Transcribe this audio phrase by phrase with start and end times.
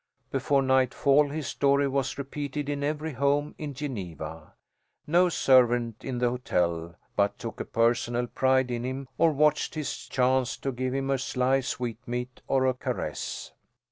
[0.31, 4.55] Before nightfall his story was repeated in every home in Geneva.
[5.05, 10.07] No servant in the hotel but took a personal pride in him or watched his
[10.07, 13.53] chance to give him a sly sweetmeat or a caress.